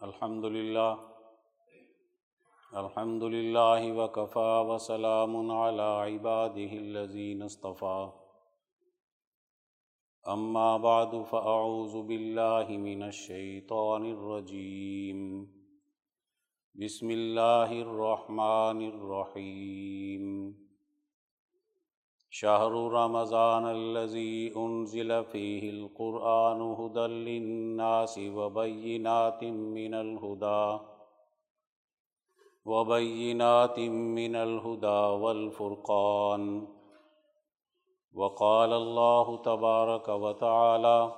[0.00, 0.94] الحمد للہ
[2.72, 8.04] الحمد للہ وکفا وسلام علی عباده الذین اصطفى
[10.22, 15.44] اما بعد، فاعوذ باللہ من الشیطان الرجیم۔
[16.74, 20.52] بسم اللہ الرحمن الرحیم۔
[22.40, 30.78] شهر رمضان الذي أنزل فيه القرآن هدى للناس وبينات من الهدى،
[32.64, 33.78] وبينات
[34.18, 36.66] من الهدى والفرقان.
[38.14, 41.12] وقال الله تبارك وتعالى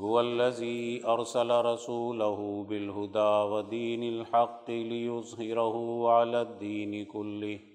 [0.00, 5.76] هو الذي أرسل رسوله بالهدى ودين الحق ليظهره
[6.10, 7.69] على الدين كله.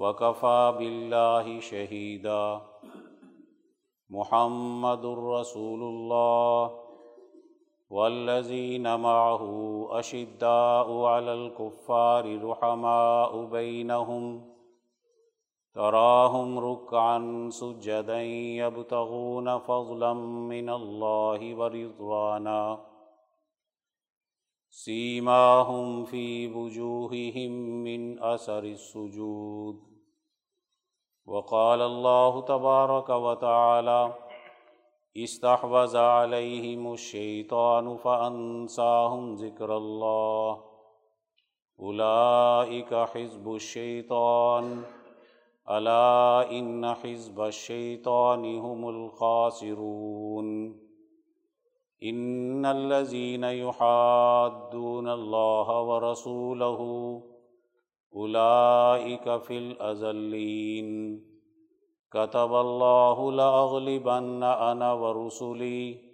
[0.00, 2.60] وكفى بالله شهيدا
[4.10, 6.80] محمد رسول الله
[7.90, 9.44] والذين معه
[9.90, 14.50] أشداء على الكفار رحماء بينهم
[15.74, 18.22] تراهم ركعا سجدا
[18.62, 20.12] يبتغون فضلا
[20.52, 22.90] من الله ورضوانا
[24.70, 27.50] سيماهم في وجوههم
[27.84, 29.89] من أثر السجود.
[31.30, 34.14] وقال الله تبارك وتعالى
[35.16, 40.62] استحوذ عليهم الشيطان فأنساهم ذكر الله.
[41.80, 44.82] أولئك حزب الشيطان.
[45.70, 50.46] ألا إن حزب الشيطان هم الخاسرون.
[52.02, 56.80] ان الذين يحادون الله ورسوله
[58.16, 61.20] اولئك في الازلين
[62.12, 66.10] كتب الله لاغلبن انا ورسلي.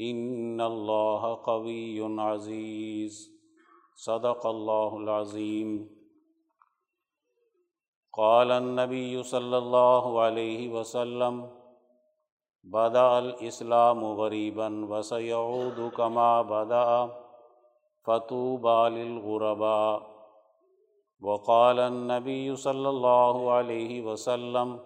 [0.00, 3.30] ان الله قوي عزيز.
[3.94, 5.88] صدق الله العظيم.
[8.12, 11.50] قال النبي صلى الله عليه وسلم
[12.64, 17.08] بدا الاسلام غریباً وسیعود کما بدا
[18.04, 20.11] فتوبى للغرباء.
[21.24, 24.76] وقال النبي صلى الله عليه وسلم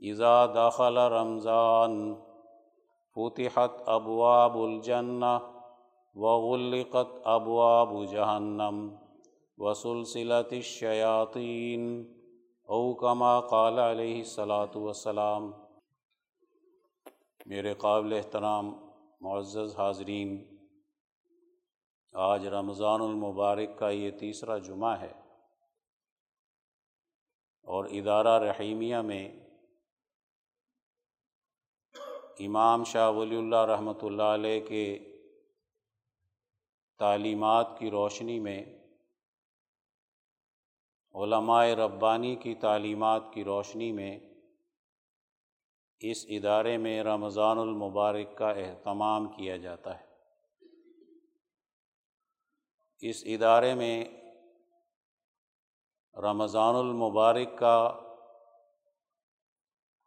[0.00, 2.14] اذا دخل رمضان،
[3.16, 5.38] فتحت ابواب الجنة
[6.14, 8.94] وغلقت ابواب جهنم،
[9.58, 12.04] وسلسلت الشياطين
[12.68, 15.50] او كما قال عليه الصلاة والسلام.
[17.46, 18.72] میرے قابل احترام،
[19.20, 20.44] معزز حاضرین،
[22.12, 25.25] آج رمضان المبارک کا یہ تیسرا جمعہ ہے۔
[27.66, 29.40] اور ادارہ رحیمیہ میں
[32.38, 34.98] امام شاہ ولی اللہ رحمۃ اللہ علیہ کے
[36.98, 38.64] تعلیمات کی روشنی میں
[41.14, 44.18] علماء ربانی کی تعلیمات کی روشنی میں
[46.00, 50.04] اس ادارے میں رمضان المبارک کا اہتمام کیا جاتا ہے۔
[53.00, 54.04] اس ادارے میں
[56.16, 58.00] رمضان المبارک کا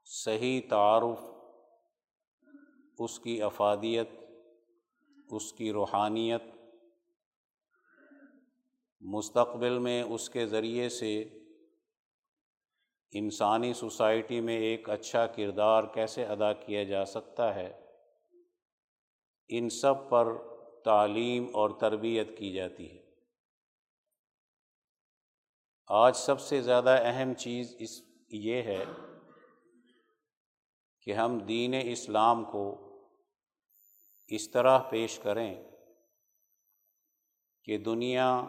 [0.05, 1.19] صحیح تعارف،
[2.99, 4.09] اس کی افادیت،
[5.31, 6.41] اس کی روحانیت،
[9.01, 11.21] مستقبل میں اس کے ذریعے سے
[13.11, 17.71] انسانی سوسائٹی میں ایک اچھا کردار کیسے ادا کیا جا سکتا ہے،
[19.49, 20.27] ان سب پر
[20.85, 22.98] تعلیم اور تربیت کی جاتی ہے۔
[25.91, 28.85] آج سب سے زیادہ اہم چیز اس یہ ہے
[31.01, 32.77] کہ ہم دین اسلام کو
[34.27, 35.63] اس طرح پیش کریں
[37.63, 38.47] کہ دنیا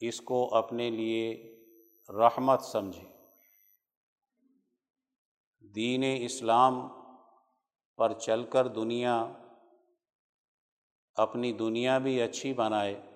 [0.00, 1.54] اس کو اپنے لیے
[2.08, 3.08] رحمت سمجھے۔
[5.60, 6.88] دین اسلام
[7.96, 9.32] پر چل کر دنیا
[11.14, 13.09] اپنی دنیا بھی اچھی بنائے۔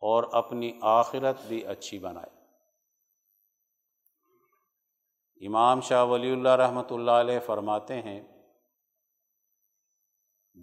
[0.00, 2.40] اور اپنی آخرت بھی اچھی بنائے۔
[5.46, 8.20] امام شاہ ولی اللہ رحمۃ اللہ علیہ فرماتے ہیں،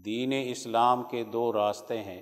[0.06, 2.22] دین اسلام کے دو راستے ہیں۔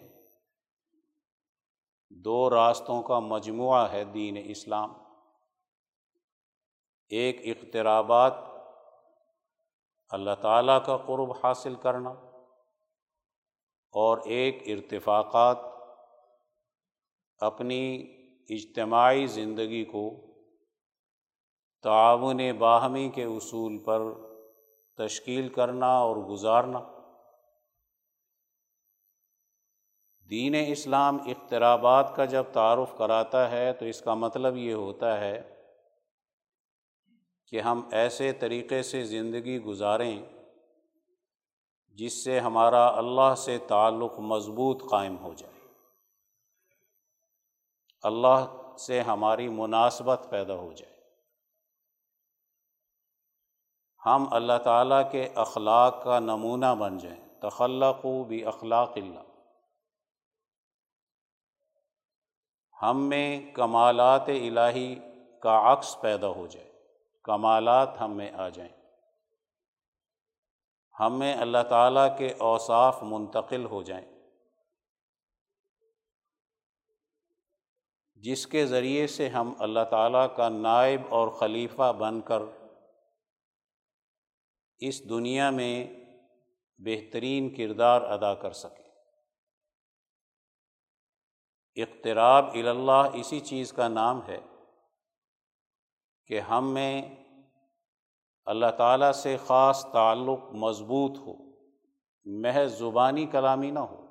[2.09, 4.94] دو راستوں کا مجموعہ ہے دین اسلام۔
[7.09, 8.33] ایک اقترابات،
[10.09, 12.09] اللہ تعالیٰ کا قرب حاصل کرنا،
[13.94, 15.75] اور ایک ارتفاقات۔
[17.40, 18.08] اپنی
[18.50, 20.22] اجتماعی زندگی کو
[21.84, 24.02] تعاون باہمی کے اصول پر
[24.98, 26.80] تشکیل کرنا اور گزارنا۔
[30.30, 35.56] دین اسلام اخترابات کا جب تعارف کراتا ہے تو اس کا مطلب یہ ہوتا ہے
[37.48, 40.22] کہ ہم ایسے طریقے سے زندگی گزاریں
[41.88, 45.55] جس سے ہمارا اللہ سے تعلق مضبوط قائم ہو جائے۔
[48.06, 50.96] اللہ سے ہماری مناسبت پیدا ہو جائے۔
[54.06, 59.19] ہم اللہ تعالیٰ کے اخلاق کا نمونہ بن جائیں۔ تخلق بھی اخلاق اللہ۔
[62.81, 64.96] ہم میں کمالات الہی
[65.42, 66.72] کا عکس پیدا ہو جائے۔
[67.24, 68.81] کمالات ہم میں آ جائیں۔
[71.00, 74.14] ہم میں اللہ تعالیٰ کے اوصاف منتقل ہو جائیں۔
[78.25, 82.42] جس کے ذریعے سے ہم اللہ تعالیٰ کا نائب اور خلیفہ بن کر
[84.80, 85.88] اس دنیا میں
[86.77, 88.86] بہترین کردار ادا کر سکیں۔
[91.75, 94.39] اقتراب اللہ اسی چیز کا نام ہے
[96.27, 97.16] کہ ہم میں
[98.45, 101.33] اللہ تعالیٰ سے خاص تعلق مضبوط ہو،
[102.25, 104.05] محض زبانی کلامی نہ ہو۔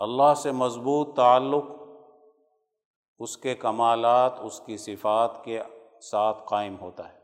[0.00, 1.64] اللہ سے مضبوط تعلق،
[3.18, 5.62] اس کے کمالات، اس کی صفات کے
[6.02, 7.18] ساتھ قائم ہوتا ہے۔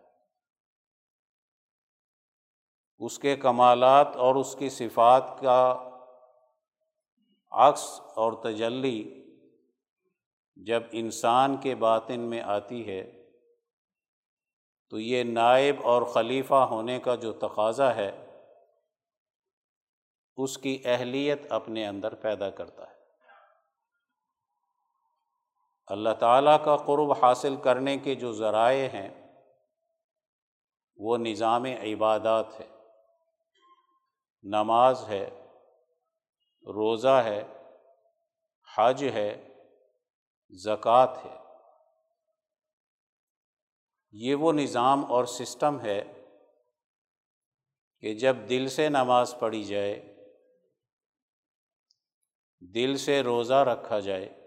[2.99, 5.89] اس کے کمالات اور اس کی صفات کا
[7.51, 9.25] عکس اور تجلی
[10.57, 13.33] جب انسان کے باطن میں آتی ہے،
[14.89, 18.26] تو یہ نائب اور خلیفہ ہونے کا جو تقاضا ہے
[20.37, 22.97] اس کی اہلیت اپنے اندر پیدا کرتا ہے۔
[25.87, 29.43] اللہ تعالیٰ کا قرب حاصل کرنے کے جو ذرائع ہیں،
[30.97, 32.67] وہ نظام عبادات ہے
[34.43, 35.31] نماز ہے،
[36.67, 37.43] روزہ ہے،
[38.77, 39.49] حج ہے،
[40.51, 41.37] زکوٰۃ ہے۔
[44.13, 46.05] یہ وہ نظام اور سسٹم ہے
[48.01, 50.16] کہ جب دل سے نماز پڑھی جائے
[52.61, 54.47] دل سے روزہ رکھا جائے،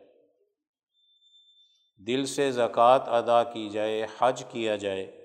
[2.07, 5.15] دل سے زکوٰۃ ادا کی جائے، حج کیا جائے۔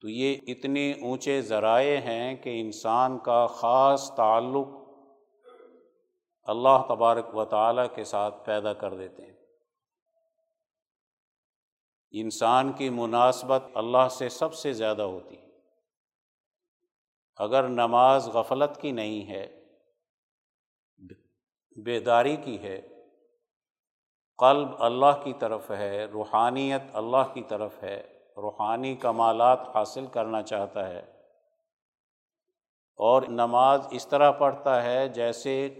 [0.00, 4.66] تو یہ اتنے اونچے ذرائع ہیں کہ انسان کا خاص تعلق
[6.42, 9.32] اللہ تبارک و تعالیٰ کے ساتھ پیدا کر دیتے ہیں۔
[12.10, 15.46] انسان کی مناسبت اللہ سے سب سے زیادہ ہوتی ہے۔
[17.36, 19.61] اگر نماز غفلت کی نہیں ہے
[21.76, 22.82] بیداری کی ہے،
[24.38, 28.02] قلب اللہ کی طرف ہے، روحانیت اللہ کی طرف ہے،
[28.36, 31.00] روحانی کمالات حاصل کرنا چاہتا ہے۔
[32.96, 35.74] اور نماز اس طرح پڑھتا ہے جیسے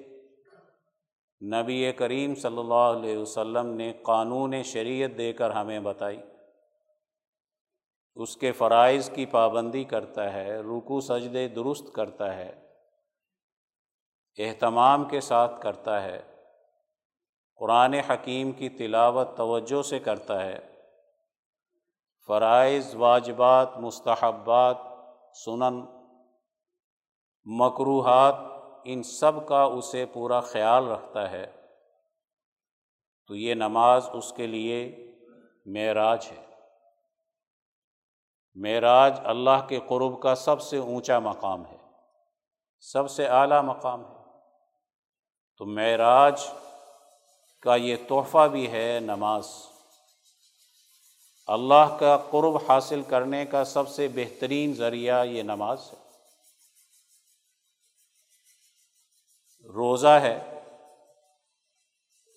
[1.55, 6.21] نبی کریم صلی اللہ علیہ وسلم نے قانون شریعت دے کر ہمیں بتائی۔
[8.15, 12.72] اس کے فرائض کی پابندی کرتا ہے رکو سجدے درست کرتا ہے۔
[14.39, 16.23] اہتمام کے ساتھ کرتا ہے۔
[17.57, 20.59] قرآن حکیم کی تلاوت توجہ سے کرتا ہے۔
[22.27, 24.77] فرائض، واجبات، مستحبات،
[25.45, 25.85] سنن
[27.45, 28.35] مقروحات
[28.85, 31.53] ان سب کا اسے پورا خیال رکھتا ہے۔
[33.27, 34.97] تو یہ نماز اس کے لیے
[35.67, 36.47] معراج ہے۔
[38.55, 41.77] معراج اللہ کے قرب کا سب سے اونچا مقام ہے۔
[42.81, 44.12] سب سے اعلیٰ مقام ہے۔
[45.63, 46.47] تو معراج
[47.61, 49.47] کا یہ تحفہ بھی ہے نماز۔
[51.47, 56.09] اللہ کا قرب حاصل کرنے کا سب سے بہترین ذریعہ یہ نماز ہے۔
[59.69, 60.61] روزہ ہے۔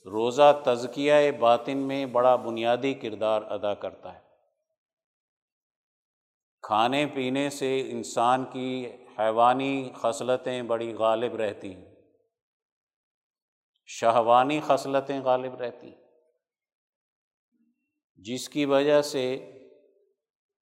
[0.05, 4.21] روزہ تزکیہ باطن میں بڑا بنیادی کردار ادا کرتا ہے۔
[6.61, 11.94] کھانے پینے سے انسان کی حیوانی خصلتیں بڑی غالب رہتی ہیں۔
[13.85, 15.95] شہوانی خصلتیں غالب رہتی۔
[18.15, 19.51] جس کی وجہ سے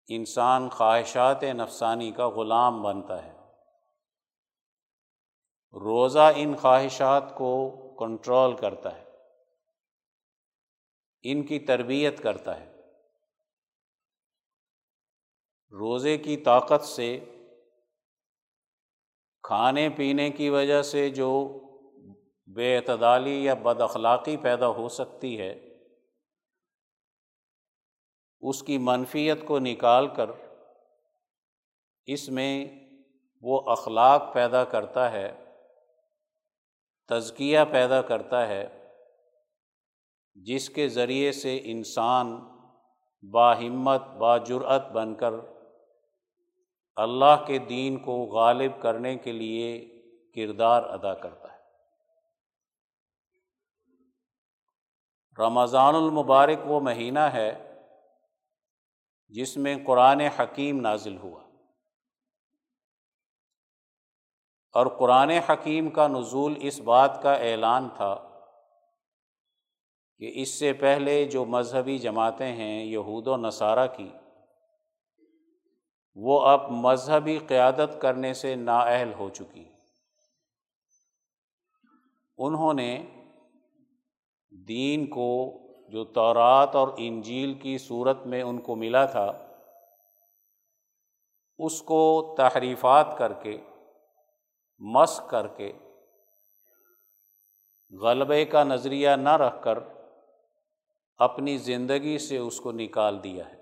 [0.08, 3.32] انسان خواہشات نفسانی کا غلام بنتا ہے۔
[5.72, 9.04] روزہ ان خواہشات کو کنٹرول کرتا ہے۔
[11.22, 12.72] ان کی تربیت کرتا ہے۔
[15.70, 17.20] روزے کی طاقت سے
[19.42, 21.58] کھانے پینے کی وجہ سے جو
[22.54, 25.52] بے اعتدالی یا بد اخلاقی پیدا ہو سکتی ہے۔
[28.40, 30.30] اس کی منفیت کو نکال کر
[32.06, 32.66] اس میں
[33.42, 35.44] وہ اخلاق پیدا کرتا ہے،
[37.08, 38.88] تزکیہ پیدا کرتا ہے،
[40.34, 42.38] جس کے ذریعے سے انسان
[43.32, 45.32] باہمت باجرت بن کر
[46.96, 49.88] اللہ کے دین کو غالب کرنے کے لیے
[50.34, 51.51] کردار ادا کرتا ہے۔
[55.38, 57.80] رمضان المبارک وہ مہینہ ہے
[59.28, 61.42] جس میں قرآن حکیم نازل ہوا۔
[64.72, 68.14] اور قرآن حکیم کا نزول اس بات کا اعلان تھا
[70.18, 74.10] کہ اس سے پہلے جو مذہبی جماعتیں ہیں یہود و نصارہ کی،
[76.14, 79.68] وہ اب مذہبی قیادت کرنے سے نااہل ہو چکی۔
[82.38, 83.06] انہوں نے
[84.68, 89.48] دین کو جو تورات اور انجیل کی صورت میں ان کو ملا تھا،
[91.58, 93.56] اس کو تحریفات کر کے
[94.80, 95.72] مس کر کے،
[97.92, 99.78] غلبے کا نظریہ نہ رکھ کر
[101.16, 103.60] اپنی زندگی سے اس کو نکال دیا ہے۔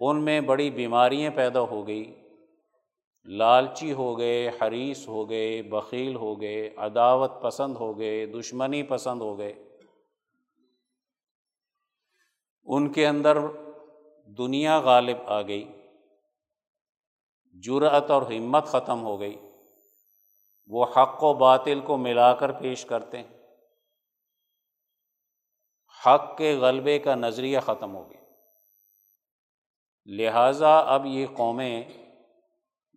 [0.00, 2.27] ان میں بڑی بیماریاں پیدا ہو گئی
[3.24, 9.20] لالچی ہو گئے حریث ہو گئے، بخیل ہو گئے، عداوت پسند ہو گئے، دشمنی پسند
[9.20, 9.52] ہو گئے۔
[12.64, 13.38] ان کے اندر
[14.26, 15.72] دنیا غالب آ گئی،
[17.62, 19.40] جرأت اور ہمت ختم ہو گئی۔
[20.66, 23.28] وہ حق و باطل کو ملا کر پیش کرتے ہیں۔
[26.06, 28.20] حق کے غلبے کا نظریہ ختم ہو گیا۔
[30.06, 32.07] لہٰذا اب یہ قومیں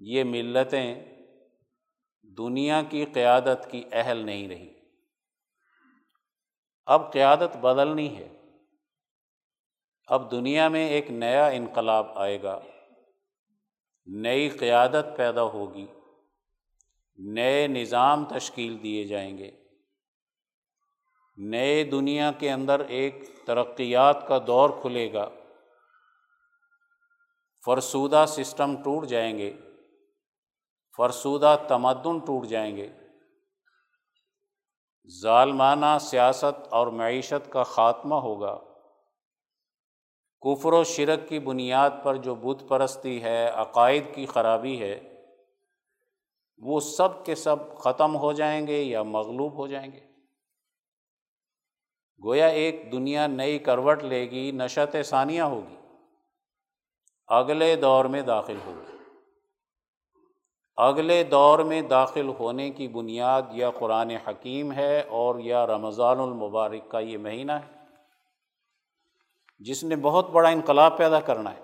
[0.04, 1.06] یہ ملتیں
[2.24, 4.74] دنیا کی قیادت کی اہل نہیں رہی۔
[6.86, 8.30] اب قیادت بدلنی ہے۔
[10.08, 12.60] اب دنیا میں ایک نیا انقلاب آئے گا۔
[14.06, 15.86] نئی قیادت پیدا ہوگی۔
[17.18, 19.52] نئے نظام تشکیل دیے جائیں گے۔
[21.38, 23.16] نئے دنیا کے اندر ایک
[23.46, 25.30] ترقیات کا دور کھلے گا۔
[27.66, 29.54] فرسودہ سسٹم ٹوٹ جائیں گے۔
[31.02, 32.90] فرسودہ تمدن ٹوٹ جائیں گے۔
[35.22, 38.60] ظالمانہ سیاست اور معیشت کا خاتمہ ہوگا۔
[40.42, 45.26] کفر و شرک کی بنیاد پر جو بت پرستی ہے، عقائد کی خرابی ہے،
[46.58, 50.00] وہ سب کے سب ختم ہو جائیں گے یا مغلوب ہو جائیں گے۔
[52.24, 55.76] گویا ایک دنیا نئی کروٹ لے گی نشت ثانیہ ہوگی۔
[57.28, 59.01] اگلے دور میں داخل ہوگی۔
[60.76, 66.92] اگلے دور میں داخل ہونے کی بنیاد یا قرآن حکیم ہے اور یا رمضان المبارک
[66.92, 67.78] کا یہ مہینہ ہے۔
[69.60, 71.60] جس نے بہت بڑا انقلاب پیدا کرنا ہے،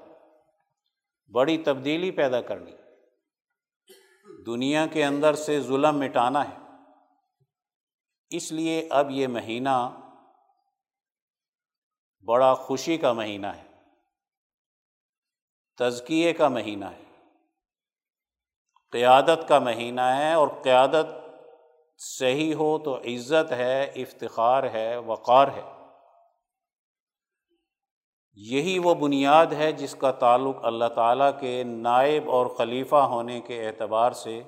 [1.32, 2.72] بڑی تبدیلی پیدا کرنی
[4.46, 6.58] دنیا کے اندر سے ظلم مٹانا ہے۔
[8.30, 10.00] اس لیے اب یہ مہینہ
[12.28, 13.64] بڑا خوشی کا مہینہ ہے۔
[15.78, 17.07] تزکیے کا مہینہ ہے۔
[18.92, 21.06] قیادت کا مہینہ ہے اور قیادت
[21.98, 25.62] صحیح ہو تو عزت ہے، افتخار ہے، وقار ہے۔
[28.34, 33.68] یہی وہ بنیاد ہے جس کا تعلق اللہ تعالیٰ کے نائب اور خلیفہ ہونے کے
[33.68, 34.44] اعتبار سے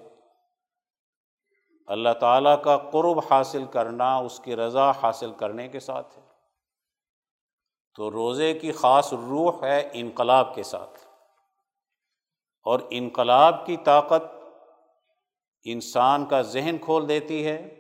[1.88, 6.24] اللہ تعالیٰ کا قرب حاصل کرنا، اس کی رضا حاصل کرنے کے ساتھ ہے۔
[7.96, 10.99] تو روزے کی خاص روح ہے انقلاب کے ساتھ۔
[12.64, 14.24] اور انقلاب کی طاقت
[15.64, 17.76] انسان کا ذہن کھول دیتی ہے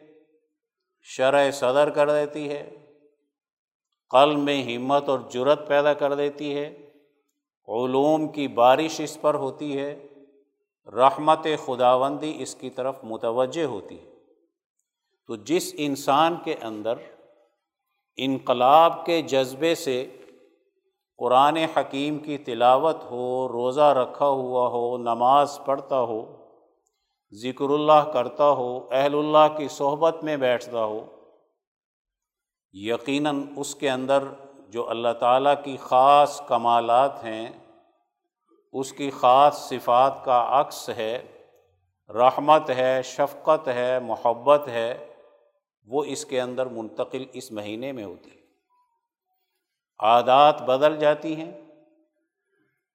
[1.01, 2.75] شرح صدر کر دیتی ہے
[4.09, 6.65] قلب میں ہمت اور جرت پیدا کر دیتی ہے،
[7.67, 10.07] علوم کی بارش اس پر ہوتی ہے،
[10.87, 14.11] رحمت خداوندی اس کی طرف متوجہ ہوتی ہے۔
[15.27, 16.93] تو جس انسان کے اندر
[18.17, 20.17] انقلاب کے جذبے سے
[21.19, 26.21] قرآن حکیم کی تلاوت ہو، روزہ رکھا ہوا ہو، نماز پڑھتا ہو،
[27.33, 30.99] ذکر اللہ کرتا ہو، اہل اللہ کی صحبت میں بیٹھتا ہو،
[32.73, 34.23] یقیناً اس کے اندر
[34.69, 37.49] جو اللہ تعالیٰ کی خاص کمالات ہیں،
[38.73, 41.21] اس کی خاص صفات کا عکس ہے،
[42.09, 45.07] رحمت ہے، شفقت ہے، محبت ہے،
[45.87, 48.38] وہ اس کے اندر منتقل اس مہینے میں ہوتی۔ ہے
[49.99, 51.51] عادات بدل جاتی ہیں۔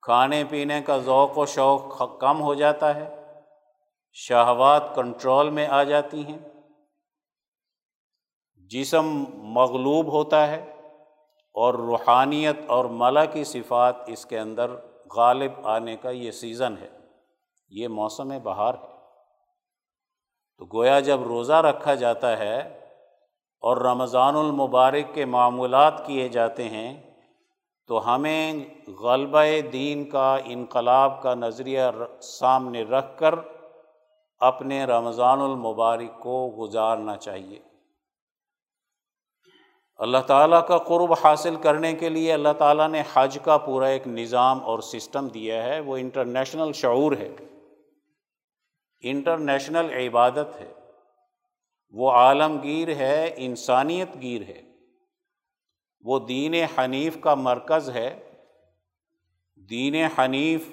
[0.03, 3.33] کھانے پینے کا ذوق و شوق کم ہو جاتا ہے۔
[4.13, 6.39] شہوات کنٹرول میں آ جاتی ہیں۔
[8.71, 10.77] جسم مغلوب ہوتا ہے
[11.55, 14.71] اور روحانیت اور ملا کی صفات اس کے اندر
[15.17, 16.89] غالب آنے کا یہ سیزن ہے۔
[17.69, 18.95] یہ موسم بہار ہے۔
[20.59, 22.84] تو گویا جب روزہ رکھا جاتا ہے
[23.65, 27.15] اور رمضان المبارک کے معمولات کیے جاتے ہیں،
[27.87, 28.55] تو ہمیں
[29.01, 31.81] غلبہ دین کا انقلاب کا نظریہ
[32.21, 33.35] سامنے رکھ کر
[34.39, 37.59] اپنے رمضان المبارک کو گزارنا چاہیے۔
[39.97, 44.09] اللہ تعالیٰ کا قرب حاصل کرنے کے لیے اللہ تعالیٰ نے حج کا پورا ایک
[44.09, 47.37] نظام اور سسٹم دیا ہے، وہ انٹرنیشنل شعور ہے۔
[49.03, 50.84] انٹرنیشنل عبادت ہے۔
[51.91, 54.63] وہ عالمگیر ہے، انسانیت گیر ہے۔
[56.01, 58.31] وہ دین حنیف کا مرکز ہے۔
[59.57, 60.69] دین حنیف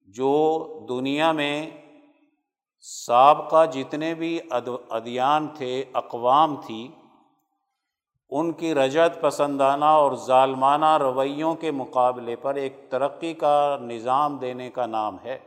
[0.00, 1.70] جو دنیا میں
[2.80, 4.40] سابقہ جتنے بھی
[4.90, 6.88] ادیان تھے، اقوام تھی،
[8.30, 14.70] ان کی رجت پسندانہ اور ظالمانہ رویوں کے مقابلے پر ایک ترقی کا نظام دینے
[14.70, 15.38] کا نام ہے۔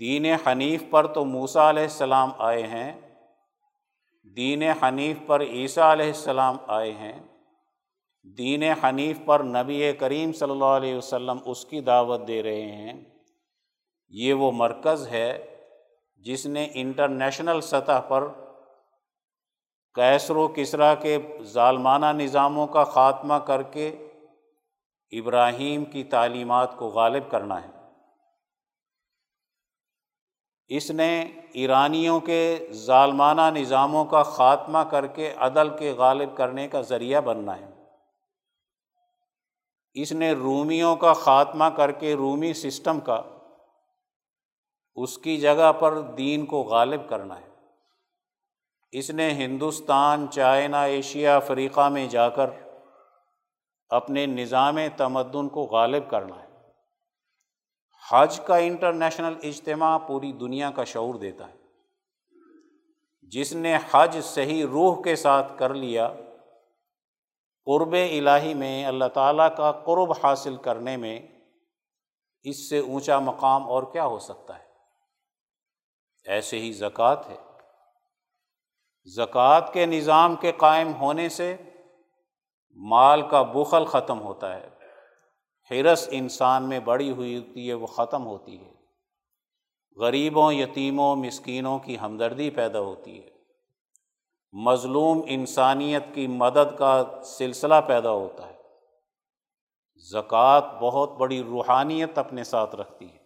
[0.00, 3.00] دین حنیف پر تو موسا علیہ السلام آئے ہیں۔
[4.36, 7.12] دین حنیف پر عیسیٰ علیہ السلام آئے ہیں۔
[8.38, 13.04] دین حنیف پر نبی کریم صلی اللہ علیہ وسلم اس کی دعوت دے رہے ہیں۔
[14.08, 15.56] یہ وہ مرکز ہے
[16.16, 18.28] جس نے انٹرنیشنل سطح پر
[19.94, 23.88] کیسر و کسرا کے ظالمانہ نظاموں کا خاتمہ کر کے
[25.10, 27.73] ابراہیم کی تعلیمات کو غالب کرنا ہے۔
[30.68, 36.80] اس نے ایرانیوں کے ظالمانہ نظاموں کا خاتمہ کر کے عدل کے غالب کرنے کا
[36.80, 37.66] ذریعہ بننا ہے۔
[39.94, 43.22] اس نے رومیوں کا خاتمہ کر کے رومی سسٹم کا،
[44.94, 47.48] اس کی جگہ پر دین کو غالب کرنا ہے۔
[48.92, 52.50] اس نے ہندوستان، چائنا، ایشیا، افریقہ میں جا کر
[53.90, 56.43] اپنے نظام تمدن کو غالب کرنا ہے۔
[58.10, 61.54] حج کا انٹرنیشنل اجتماع پوری دنیا کا شعور دیتا ہے۔
[63.22, 66.14] جس نے حج صحیح روح کے ساتھ کر لیا،
[67.64, 71.26] قرب الہی میں اللہ تعالیٰ کا قرب حاصل کرنے میں
[72.42, 74.64] اس سے اونچا مقام اور کیا ہو سکتا ہے؟
[76.26, 77.36] ایسے ہی زکوٰۃ ہے۔
[79.04, 81.56] زکوٰۃ کے نظام کے قائم ہونے سے
[82.74, 84.68] مال کا بخل ختم ہوتا ہے۔
[85.70, 88.72] حرس انسان میں بڑی ہوئی ہوتی ہے، وہ ختم ہوتی ہے۔
[89.96, 93.30] غریبوں، یتیموں، مسکینوں کی ہمدردی پیدا ہوتی ہے۔
[94.52, 98.54] مظلوم انسانیت کی مدد کا سلسلہ پیدا ہوتا ہے۔
[100.12, 103.18] زکوٰۃ بہت بڑی روحانیت اپنے ساتھ رکھتی ہے۔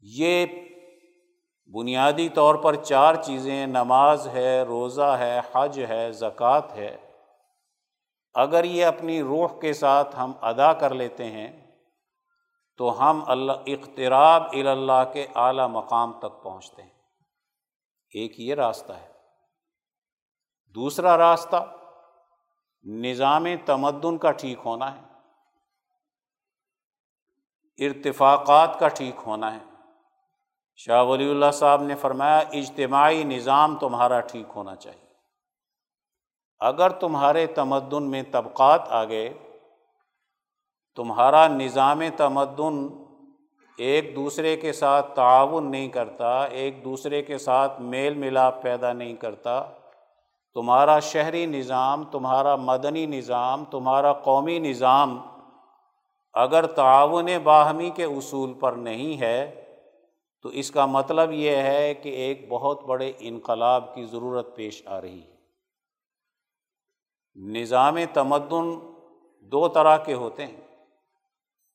[0.00, 0.46] یہ
[1.72, 7.11] بنیادی طور پر چار چیزیں، نماز ہے، روزہ ہے، حج ہے، زکوٰۃ ہے۔
[8.34, 11.70] اگر یہ اپنی روح کے ساتھ ہم ادا کر لیتے ہیں،
[12.76, 16.90] تو ہم اللہ اختراب اللہ کے اعلیٰ مقام تک پہنچتے ہیں۔
[18.14, 19.12] ایک یہ راستہ ہے۔
[20.74, 21.76] دوسرا راستہ،
[22.84, 25.02] نظام تمدن کا ٹھیک ہونا ہے۔
[27.86, 29.64] ارتفاقات کا ٹھیک ہونا ہے۔
[30.76, 35.01] شاہ ولی اللہ صاحب نے فرمایا، اجتماعی نظام تمہارا ٹھیک ہونا چاہیے۔
[36.62, 39.32] اگر تمہارے تمدن میں طبقات آ گئے،
[40.96, 42.86] تمہارا نظام تمدن
[43.78, 49.16] ایک دوسرے کے ساتھ تعاون نہیں کرتا، ایک دوسرے کے ساتھ میل ملاپ پیدا نہیں
[49.16, 49.62] کرتا،
[50.54, 55.18] تمہارا شہری نظام، تمہارا مدنی نظام، تمہارا قومی نظام
[56.34, 59.64] اگر تعاون باہمی کے اصول پر نہیں ہے،
[60.42, 65.00] تو اس کا مطلب یہ ہے کہ ایک بہت بڑے انقلاب کی ضرورت پیش آ
[65.00, 65.31] رہی ہے۔
[67.36, 68.92] نظام تمدن
[69.40, 70.60] دو طرح کے ہوتے ہیں۔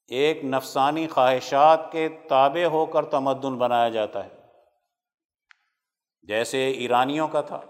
[0.08, 4.30] ایک نفسانی خواہشات کے تابع ہو کر تمدن بنایا جاتا ہے۔
[6.22, 7.62] جیسے ایرانیوں کا تھا،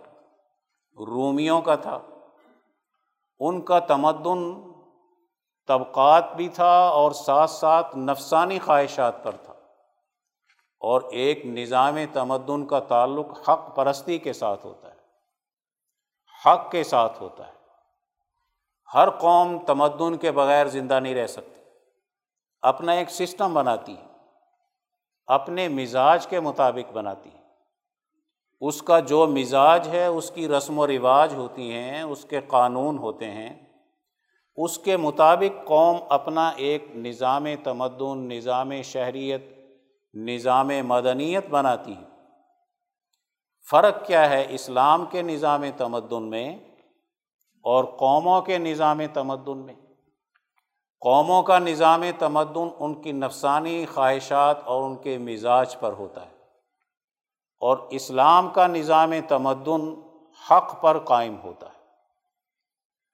[1.00, 2.00] رومیوں کا تھا،
[3.40, 4.72] ان کا تمدن
[5.68, 9.54] طبقات بھی تھا اور ساتھ ساتھ نفسانی خواہشات پر تھا۔
[10.80, 14.98] اور ایک نظام تمدن کا تعلق حق پرستی کے ساتھ ہوتا ہے۔
[16.46, 17.57] حق کے ساتھ ہوتا ہے۔
[18.94, 21.62] ہر قوم تمدن کے بغیر زندہ نہیں رہ سکتی۔
[22.62, 24.06] اپنا ایک سسٹم بناتی ہے۔
[25.28, 27.38] اپنے مزاج کے مطابق بناتی ہے۔
[28.62, 32.98] اس کا جو مزاج ہے، اس کی رسم و رواج ہوتی ہیں، اس کے قانون
[32.98, 33.68] ہوتے ہیں۔
[34.56, 39.42] اس کے مطابق قوم اپنا ایک نظام تمدن، نظام شہریت،
[40.14, 42.06] نظام مدنیت بناتی ہے۔
[43.70, 46.58] فرق کیا ہے اسلام کے نظام تمدن میں؟
[47.68, 49.74] اور قوموں کے نظام تمدن میں۔
[51.00, 56.32] قوموں کا نظام تمدن ان کی نفسانی خواہشات اور ان کے مزاج پر ہوتا ہے۔
[57.60, 59.94] اور اسلام کا نظام تمدن
[60.52, 61.80] حق پر قائم ہوتا ہے۔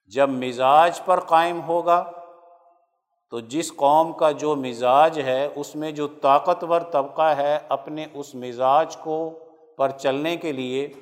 [0.05, 2.11] جب مزاج پر قائم ہوگا،
[3.29, 8.35] تو جس قوم کا جو مزاج ہے، اس میں جو طاقتور طبقہ ہے، اپنے اس
[8.35, 9.39] مزاج کو
[9.77, 10.93] پر چلنے کے لیے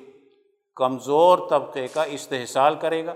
[0.76, 3.14] کمزور طبقے کا استحصال کرے گا۔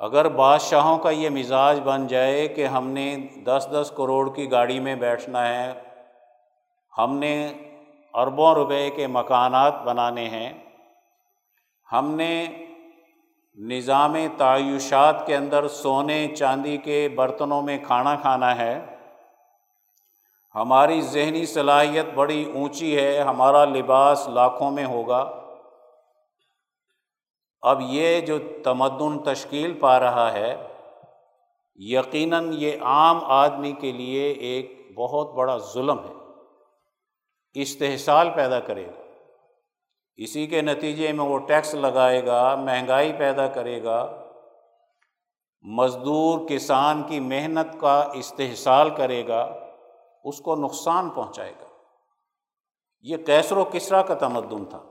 [0.00, 4.78] اگر بادشاہوں کا یہ مزاج بن جائے کہ ہم نے دس دس کروڑ کی گاڑی
[4.80, 5.72] میں بیٹھنا ہے،
[6.98, 7.32] ہم نے
[8.14, 10.52] اربوں روپے کے مکانات بنانے ہیں،
[11.92, 12.46] ہم نے
[13.58, 18.80] نظام تعیشات کے اندر سونے چاندی کے برتنوں میں کھانا کھانا ہے،
[20.54, 25.39] ہماری ذہنی صلاحیت بڑی اونچی ہے، ہمارا لباس لاکھوں میں ہوگا۔
[27.62, 30.66] اب یہ جو تمدن تشکیل پا رہا ہے،
[31.74, 36.14] یقیناً یہ عام آدمی کے لیے ایک بہت بڑا ظلم ہے،
[37.54, 39.02] استحصال پیدا کرے گا۔
[40.16, 44.24] اسی کے نتیجے میں وہ ٹیکس لگائے گا، مہنگائی پیدا کرے گا۔
[45.62, 49.56] مزدور کسان کی محنت کا استحصال کرے گا،
[50.24, 51.66] اس کو نقصان پہنچائے گا۔
[53.00, 54.89] یہ کیسر و کسرا کا تمدن تھا۔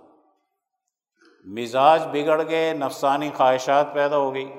[1.46, 4.54] مزاج بگڑ گئے نفسانی خواہشات پیدا ہو گئی۔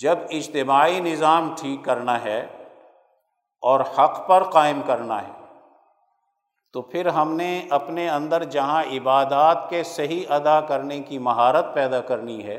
[0.00, 2.40] جب اجتماعی نظام ٹھیک کرنا ہے
[3.62, 5.32] اور حق پر قائم کرنا ہے،
[6.72, 12.00] تو پھر ہم نے اپنے اندر جہاں عبادات کے صحیح ادا کرنے کی مہارت پیدا
[12.00, 12.58] کرنی ہے،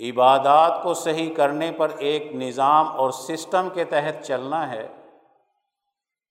[0.00, 4.86] عبادات کو صحیح کرنے پر ایک نظام اور سسٹم کے تحت چلنا ہے۔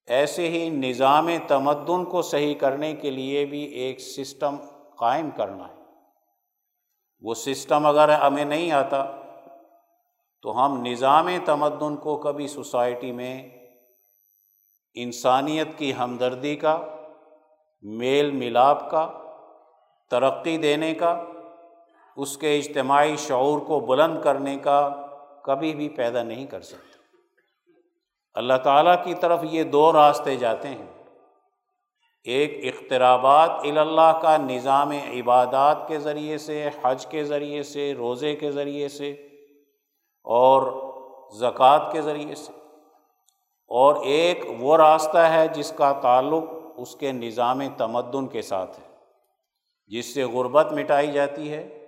[0.07, 4.55] ایسے ہی نظام تمدن کو صحیح کرنے کے لیے بھی ایک سسٹم
[4.95, 5.73] قائم کرنا ہے۔
[7.21, 9.05] وہ سسٹم اگر ہمیں نہیں آتا
[10.41, 13.49] تو ہم نظام تمدن کو کبھی سوسائٹی میں
[14.93, 16.85] انسانیت کی ہمدردی کا،
[17.83, 19.11] میل ملاپ کا،
[20.09, 21.23] ترقی دینے کا،
[22.17, 24.89] اس کے اجتماعی شعور کو بلند کرنے کا
[25.43, 26.94] کبھی بھی پیدا نہیں کر سکتے۔
[28.35, 30.85] اللہ تعالیٰ کی طرف یہ دو راستے جاتے ہیں۔
[32.23, 38.51] ایک اخترابات اللہ کا نظام عبادات کے ذریعے سے، حج کے ذریعے سے، روزے کے
[38.51, 39.11] ذریعے سے
[40.23, 40.61] اور
[41.35, 42.51] زکوٰۃ کے ذریعے سے۔
[43.67, 46.43] اور ایک وہ راستہ ہے جس کا تعلق
[46.77, 48.95] اس کے نظام تمدن کے ساتھ ہے،
[49.87, 51.85] جس سے غربت مٹائی جاتی ہے،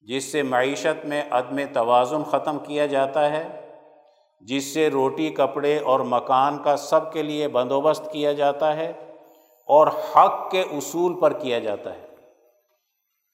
[0.00, 3.63] جس سے معیشت میں عدم توازن ختم کیا جاتا ہے۔
[4.44, 8.92] جس سے روٹی، کپڑے اور مکان کا سب کے لیے بندوبست کیا جاتا ہے
[9.68, 12.06] اور حق کے اصول پر کیا جاتا ہے۔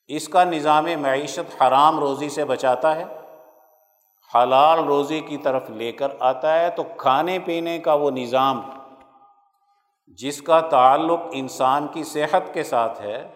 [0.08, 3.04] اس کا نظام معیشت حرام روزی سے بچاتا ہے۔
[4.34, 8.62] حلال روزی کی طرف لے کر آتا ہے تو کھانے پینے کا وہ نظام،
[10.06, 13.28] جس کا تعلق انسان کی صحت کے ساتھ ہے،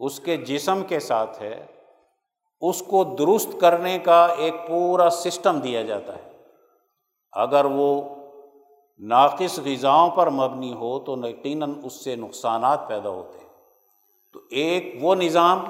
[0.00, 1.66] اس کے جسم کے ساتھ ہے،
[2.60, 6.35] اس کو درست کرنے کا ایک پورا سسٹم دیا جاتا ہے۔
[7.36, 8.02] اگر وہ
[8.98, 13.46] ناقص غذاؤں پر مبنی ہو تو یقیناً اس سے نقصانات پیدا ہوتے ہیں۔
[14.32, 15.64] تو ایک وہ نظام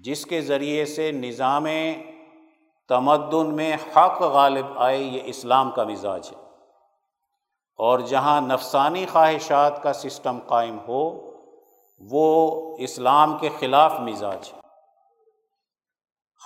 [0.00, 1.66] جس کے ذریعے سے نظام
[2.88, 6.42] تمدن میں حق غالب آئے، یہ اسلام کا مزاج ہے۔
[7.78, 11.30] اور جہاں نفسانی خواہشات کا سسٹم قائم ہو،
[12.00, 14.65] وہ اسلام کے خلاف مزاج ہے۔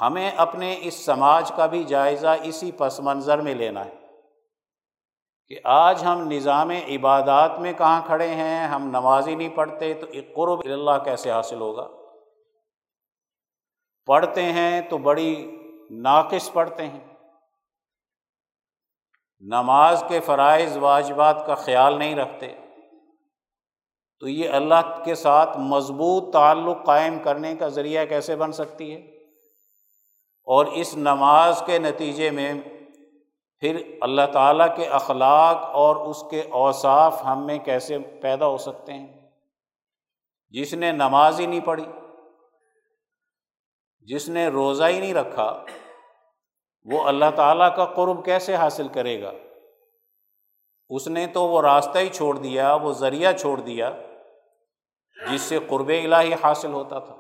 [0.00, 3.96] ہمیں اپنے اس سماج کا بھی جائزہ اسی پس منظر میں لینا ہے
[5.48, 10.06] کہ آج ہم نظام عبادات میں کہاں کھڑے ہیں، ہم نماز ہی نہیں پڑھتے، تو
[10.34, 11.88] قرب اللہ کیسے حاصل ہوگا؟
[14.06, 15.56] پڑھتے ہیں تو بڑی
[15.90, 17.00] ناقص پڑھتے ہیں۔
[19.40, 22.56] نماز کے فرائض، واجبات کا خیال نہیں رکھتے۔
[24.20, 29.19] تو یہ اللہ کے ساتھ مضبوط تعلق قائم کرنے کا ذریعہ کیسے بن سکتی ہے؟
[30.50, 32.54] اور اس نماز کے نتیجے میں
[33.58, 38.92] پھر اللہ تعالیٰ کے اخلاق اور اس کے اوصاف ہم میں کیسے پیدا ہو سکتے
[38.92, 39.30] ہیں؟
[40.50, 41.84] جس نے نماز ہی نہیں پڑھی،
[44.00, 45.64] جس نے روزہ ہی نہیں رکھا،
[46.84, 49.32] وہ اللہ تعالیٰ کا قرب کیسے حاصل کرے گا؟
[50.90, 53.90] اس نے تو وہ راستہ ہی چھوڑ دیا، وہ ذریعہ چھوڑ دیا،
[55.30, 57.16] جس سے قرب الہی حاصل ہوتا تھا۔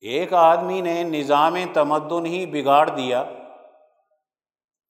[0.00, 3.20] ایک آدمی نے نظام تمدن ہی بگاڑ دیا،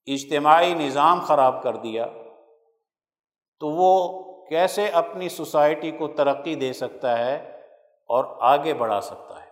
[0.05, 2.05] اجتماعی نظام خراب کر دیا،
[3.59, 7.61] تو وہ کیسے اپنی سوسائٹی کو ترقی دے سکتا ہے
[8.07, 9.49] اور آگے بڑھا سکتا ہے؟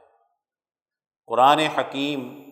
[1.28, 2.50] قرآن حکیم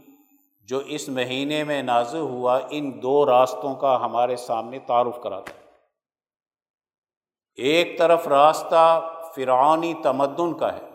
[0.62, 5.68] جو اس مہینے میں نازل ہوا ان دو راستوں کا ہمارے سامنے تعارف کراتا ہے۔
[7.56, 10.87] ایک طرف راستہ فرعونی تمدن کا ہے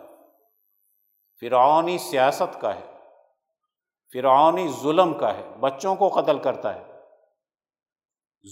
[1.43, 2.97] فرعونی سیاست کا ہے،
[4.13, 6.83] فرعونی ظلم کا ہے، بچوں کو قتل کرتا ہے۔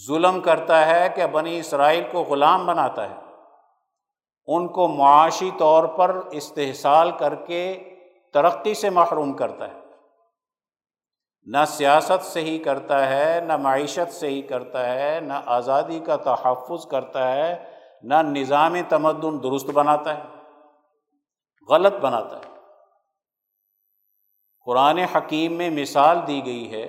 [0.07, 3.15] ظلم کرتا ہے کہ بنی اسرائیل کو غلام بناتا ہے۔
[4.47, 7.95] ان کو معاشی طور پر استحصال کر کے
[8.33, 9.79] ترقی سے محروم کرتا ہے۔
[11.43, 16.15] نہ سیاست سے ہی کرتا ہے، نہ معیشت سے ہی کرتا ہے، نہ آزادی کا
[16.15, 20.23] تحفظ کرتا ہے، نہ نظام تمدن درست بناتا ہے،
[21.69, 22.50] غلط بناتا ہے۔
[24.65, 26.87] قرآن حکیم میں مثال دی گئی ہے،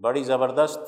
[0.00, 0.78] بڑی زبردست۔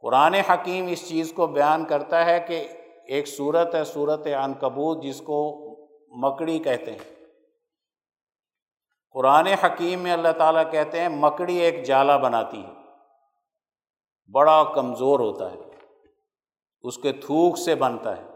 [0.00, 2.68] قرآن حکیم اس چیز کو بیان کرتا ہے کہ
[3.08, 5.38] ایک صورت ہے، صورت عنکبوت، جس کو
[6.10, 7.14] مکڑی کہتے ہیں۔
[9.12, 12.72] قرآن حکیم میں اللہ تعالیٰ کہتے ہیں، مکڑی ایک جالا بناتی ہے،
[14.32, 15.56] بڑا کمزور ہوتا ہے،
[16.82, 18.33] اس کے تھوک سے بنتا ہے۔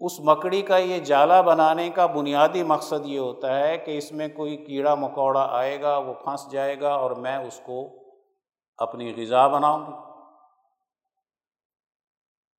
[0.00, 4.28] اس مکڑی کا یہ جالا بنانے کا بنیادی مقصد یہ ہوتا ہے کہ اس میں
[4.28, 7.88] کوئی کیڑا مکوڑا آئے گا، وہ پھنس جائے گا اور میں اس کو
[8.78, 9.92] اپنی غذا بناؤں گی۔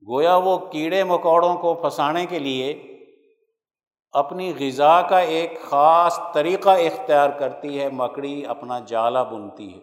[0.08, 2.74] گویا وہ کیڑے مکوڑوں کو پھنسانے کے لیے
[4.12, 9.80] اپنی غذا کا ایک خاص طریقہ اختیار کرتی ہے، مکڑی اپنا جالا بنتی ہے۔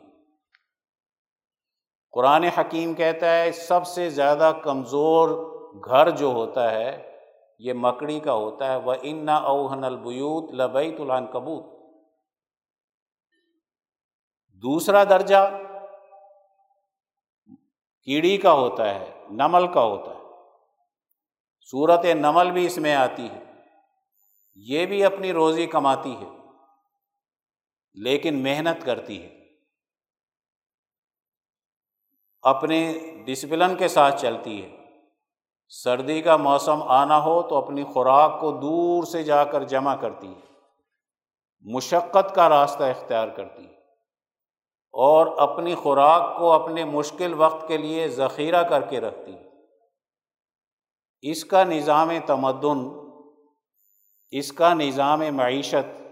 [2.11, 5.29] قرآن حکیم کہتا ہے، سب سے زیادہ کمزور
[5.85, 7.12] گھر جو ہوتا ہے
[7.59, 11.83] یہ مکڑی کا ہوتا ہے، وہ ان نہ اوہن البیوت لبئی طلان کبوت
[14.49, 15.59] دوسرا درجہ
[18.03, 20.23] کیڑی کا ہوتا ہے، نمل کا ہوتا ہے۔
[21.71, 23.43] صورت نمل بھی اس میں آتی ہے۔
[24.55, 26.29] یہ بھی اپنی روزی کماتی ہے،
[27.95, 29.43] لیکن محنت کرتی ہے۔
[32.43, 34.82] اپنے ڈسپلن کے ساتھ چلتی ہے۔
[35.75, 40.29] سردی کا موسم آنا ہو تو اپنی خوراک کو دور سے جا کر جمع کرتی
[40.29, 40.41] ہے۔
[41.61, 43.73] مشقت کا راستہ اختیار کرتی ہے۔
[44.93, 49.35] اور اپنی خوراک کو اپنے مشکل وقت کے لیے ذخیرہ کر کے رکھتی
[51.23, 53.09] اس کا نظام تمدن،
[54.31, 56.03] اس کا نظام معیشت،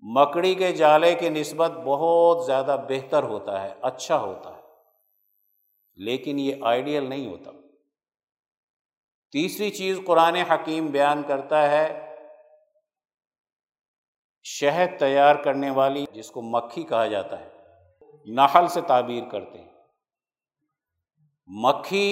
[0.00, 4.60] مکڑی کے جالے کی نسبت بہت زیادہ بہتر ہوتا ہے اچھا ہوتا ہے۔
[5.94, 7.50] لیکن یہ آئیڈیل نہیں ہوتا۔
[9.32, 12.16] تیسری چیز قرآن حکیم بیان کرتا ہے
[14.42, 17.48] شہد تیار کرنے والی، جس کو مکھی کہا جاتا ہے،
[18.26, 19.72] نحل سے تعبیر کرتے ہیں۔
[21.46, 22.08] مکھی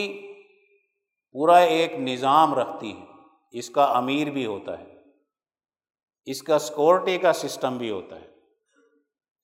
[1.35, 3.05] پورا ایک نظام رکھتی ہے،
[3.51, 4.95] اس کا امیر بھی ہوتا ہے،
[6.25, 8.29] اس کا سکورٹی کا سسٹم بھی ہوتا ہے۔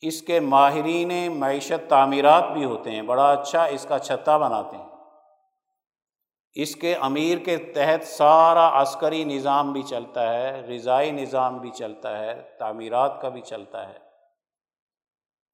[0.00, 4.95] اس کے ماہرین معیشت تعمیرات بھی ہوتے ہیں، بڑا اچھا اس کا چھتا بناتے ہیں۔
[6.57, 12.19] اس کے امیر کے تحت سارا عسکری نظام بھی چلتا ہے، غذائی نظام بھی چلتا
[12.19, 14.07] ہے، تعمیرات کا بھی چلتا ہے۔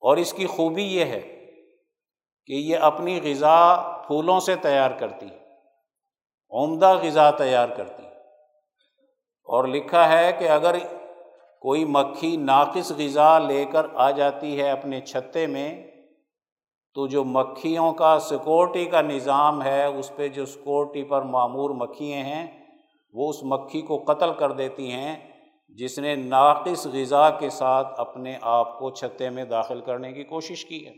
[0.00, 1.20] اور اس کی خوبی یہ ہے
[2.46, 3.74] کہ یہ اپنی غذا
[4.06, 5.26] پھولوں سے تیار کرتی
[6.50, 8.02] عمدہ غذا تیار کرتی
[9.44, 10.76] اور لکھا ہے کہ اگر
[11.60, 15.91] کوئی مکھی ناقص غذا لے کر آ جاتی ہے اپنے چھتے میں
[16.94, 22.22] تو جو مکھیوں کا سیکورٹی کا نظام ہے، اس پہ جو سیکورٹی پر معمور مکھیاں
[22.22, 22.64] ہیں،
[23.12, 25.16] وہ اس مکھی کو قتل کر دیتی ہیں،
[25.68, 30.64] جس نے ناقص غذا کے ساتھ اپنے آپ کو چھتے میں داخل کرنے کی کوشش
[30.64, 30.92] کی ہے۔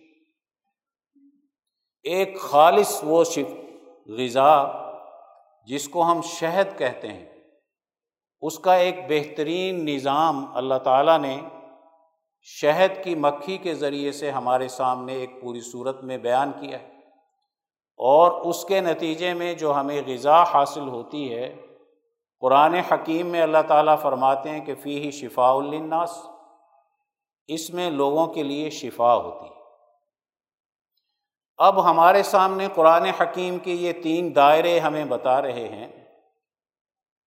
[2.03, 3.53] ایک خالص وہ شف،
[4.07, 4.65] غذا
[5.67, 7.27] جس کو ہم شہد کہتے ہیں۔
[8.41, 11.41] اس کا ایک بہترین نظام اللہ تعالیٰ نے
[12.47, 16.95] شہد کی مکھی کے ذریعے سے ہمارے سامنے ایک پوری صورت میں بیان کیا ہے۔
[17.97, 21.67] اور اس کے نتیجے میں جو ہمیں غذا حاصل ہوتی ہے،
[22.41, 26.19] قرآن حکیم میں اللہ تعالیٰ فرماتے ہیں کہ فی ہی شفاء الناس
[27.47, 29.61] اس میں لوگوں کے لیے شفا ہوتی ہے۔
[31.57, 36.04] اب ہمارے سامنے قرآن حکیم کے یہ تین دائرے ہمیں بتا رہے ہیں۔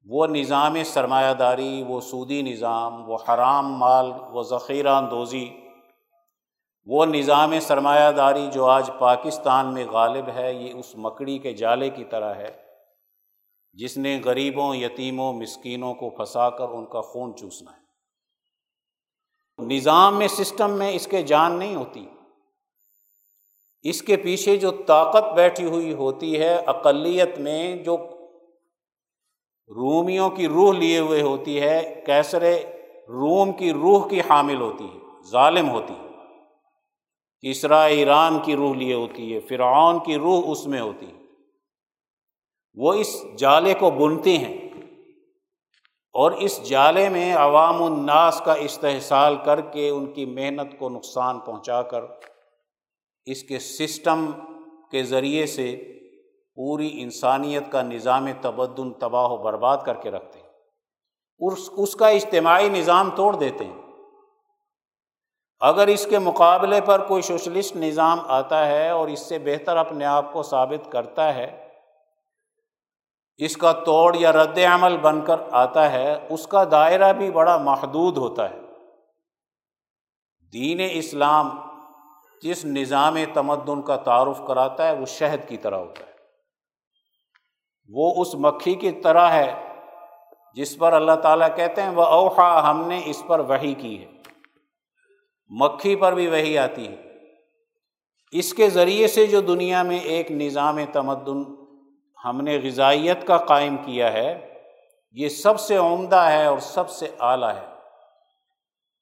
[0.09, 5.49] وہ نظام سرمایہ داری، وہ سودی نظام، وہ حرام مال، وہ ذخیرہ اندوزی،
[6.85, 11.89] وہ نظام سرمایہ داری جو آج پاکستان میں غالب ہے، یہ اس مکڑی کے جالے
[11.89, 12.63] کی طرح ہے،
[13.73, 17.87] جس نے غریبوں، یتیموں، مسکینوں کو پھنسا کر ان کا خون چوسنا ہے۔
[19.65, 22.07] نظام میں، سسٹم میں اس کے جان نہیں ہوتی۔
[23.81, 27.97] اس کے پیچھے جو طاقت بیٹھی ہوئی ہوتی ہے، اقلیت میں جو
[29.69, 32.41] رومیوں کی روح لیے ہوئے ہوتی ہے، کیسر
[33.09, 34.99] روم کی روح کی حامل ہوتی ہے،
[35.31, 36.07] ظالم ہوتی ہے۔
[37.41, 41.17] تیسرا، ایران کی روح لیے ہوتی ہے، فرعون کی روح اس میں ہوتی ہے۔
[42.73, 44.57] وہ اس جالے کو بنتے ہیں
[46.13, 51.39] اور اس جالے میں عوام الناس کا استحصال کر کے ان کی محنت کو نقصان
[51.39, 52.01] پہنچا کر
[53.25, 54.31] اس کے سسٹم
[54.91, 55.96] کے ذریعے سے
[56.57, 60.47] پوری انسانیت کا نظام تبدن تباہ و برباد کر کے رکھتے ہیں۔
[61.39, 63.81] اس اس کا اجتماعی نظام توڑ دیتے ہیں۔
[65.59, 70.05] اگر اس کے مقابلے پر کوئی سوشلسٹ نظام آتا ہے اور اس سے بہتر اپنے
[70.05, 71.67] آپ کو ثابت کرتا ہے،
[73.37, 77.57] اس کا توڑ یا رد عمل بن کر آتا ہے، اس کا دائرہ بھی بڑا
[77.57, 78.59] محدود ہوتا ہے۔
[80.53, 81.49] دین اسلام
[82.41, 86.16] جس نظام تمدن کا تعارف کراتا ہے، وہ شہد کی طرح ہوتا ہے۔
[87.89, 89.53] وہ اس مکھی کی طرح ہے
[90.53, 94.11] جس پر اللہ تعالیٰ کہتے ہیں وہ اوحا ہم نے اس پر وہی کی ہے۔
[95.49, 96.95] مکھی پر بھی وہی آتی ہے۔
[98.31, 101.43] اس کے ذریعے سے جو دنیا میں ایک نظام تمدن
[102.25, 104.53] ہم نے غذائیت کا قائم کیا ہے،
[105.11, 107.65] یہ سب سے عمدہ ہے اور سب سے اعلیٰ ہے۔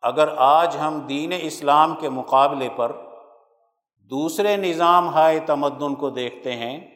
[0.02, 2.91] اگر آج ہم دین اسلام کے مقابلے پر
[4.10, 6.94] دوسرے نظام ہائے تمدن کو دیکھتے ہیں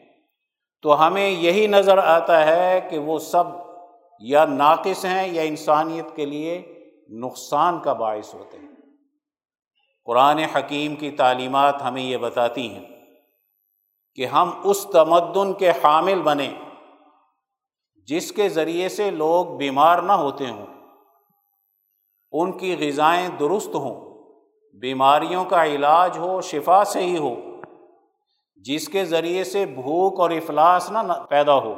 [0.82, 3.44] تو ہمیں یہی نظر آتا ہے کہ وہ سب
[4.20, 8.68] یا ناقص ہیں یا انسانیت کے لیے نقصان کا باعث ہوتے ہیں۔
[10.04, 12.84] قرآن حکیم کی تعلیمات ہمیں یہ بتاتی ہیں
[14.14, 16.54] کہ ہم اس تمدن کے حامل بنیں
[18.06, 20.66] جس کے ذریعے سے لوگ بیمار نہ ہوتے ہوں،
[22.32, 24.22] ان کی غذائیں درست ہوں،
[24.74, 27.49] بیماریوں کا علاج ہو، شفا سے ہی ہو۔
[28.64, 31.74] جس کے ذریعے سے بھوک اور افلاس نہ پیدا ہو،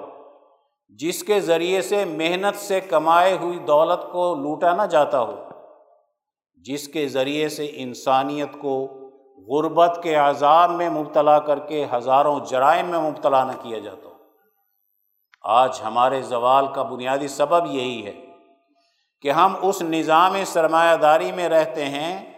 [0.89, 5.45] جس کے ذریعے سے محنت سے کمائے ہوئی دولت کو لوٹا نہ جاتا ہو،
[6.57, 8.89] جس کے ذریعے سے انسانیت کو
[9.49, 14.13] غربت کے عذاب میں مبتلا کر کے ہزاروں جرائم میں مبتلا نہ کیا جاتا ہو۔
[15.43, 18.27] آج ہمارے زوال کا بنیادی سبب یہی ہے
[19.21, 22.33] کہ ہم اس نظام سرمایہ داری میں رہتے ہیں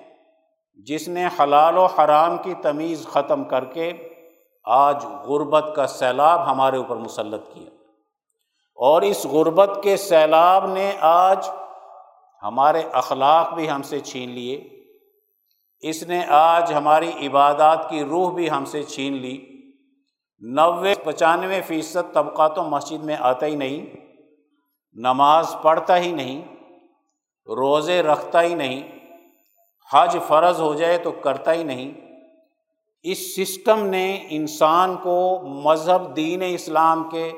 [0.77, 3.93] جس نے حلال و حرام کی تمیز ختم کر کے
[4.65, 7.71] آج غربت کا سیلاب ہمارے اوپر مسلط کیا۔
[8.75, 11.49] اور اس غربت کے سیلاب نے آج
[12.43, 14.69] ہمارے اخلاق بھی ہم سے چھین لیے۔
[15.81, 19.45] اس نے آج ہماری عبادات کی روح بھی ہم سے چھین لی۔
[20.39, 23.97] نوے پچانوے فیصد طبقہ تو مسجد میں آتا ہی نہیں۔
[24.93, 26.55] نماز پڑھتا ہی نہیں۔
[27.47, 28.99] روزے رکھتا ہی نہیں۔
[29.93, 32.04] حج فرض ہو جائے تو کرتا ہی نہیں۔
[33.05, 37.33] اس سسٹم نے انسان کو مذہب دین اسلام کے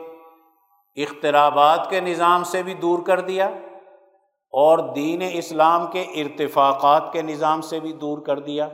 [0.96, 3.46] اخترابات کے نظام سے بھی دور کر دیا
[4.50, 8.68] اور دین اسلام کے ارتفاقات کے نظام سے بھی دور کر دیا۔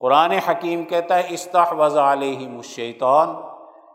[0.00, 3.28] قرآن حکیم کہتا ہے استاح وضع علیہ مشیطان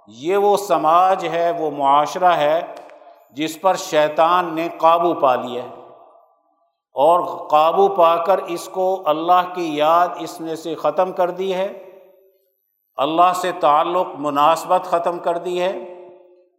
[0.08, 2.62] یہ وہ سماج ہے، وہ معاشرہ ہے
[3.32, 5.70] جس پر شیطان نے قابو پا لیا ہے۔
[6.94, 11.54] اور قابو پا کر اس کو اللہ کی یاد اس نے سے ختم کر دی
[11.54, 11.86] ہے۔
[13.00, 15.78] اللہ سے تعلق مناسبت ختم کر دی ہے،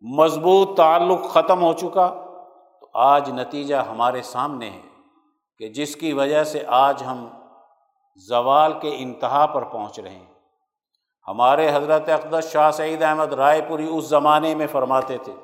[0.01, 2.09] مضبوط تعلق ختم ہو چکا۔
[2.81, 4.81] تو آج نتیجہ ہمارے سامنے ہے
[5.59, 7.29] کہ جس کی وجہ سے آج ہم
[8.17, 10.35] زوال کے انتہا پر پہنچ رہے ہیں۔
[11.29, 15.35] ہمارے حضرت اقدس شاہ سعید احمد رائے پوری اس زمانے میں فرماتے تھے،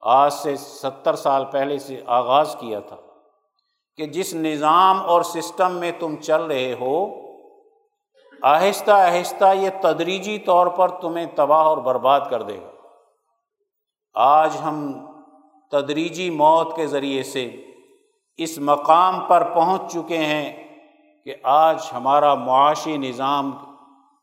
[0.00, 2.96] آج سے ستر سال پہلے سے آغاز کیا تھا
[3.96, 7.23] کہ جس نظام اور سسٹم میں تم چل رہے ہو
[8.44, 12.70] آہستہ آہستہ یہ تدریجی طور پر تمہیں تباہ اور برباد کر دے گا۔
[14.14, 15.06] آج ہم
[15.70, 17.62] تدریجی موت کے ذریعے سے
[18.36, 20.64] اس مقام پر پہنچ چکے ہیں
[21.24, 23.50] کہ آج ہمارا معاشی نظام